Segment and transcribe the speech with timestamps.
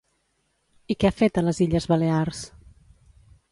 [0.93, 2.43] I què ha fet a les Illes Balears?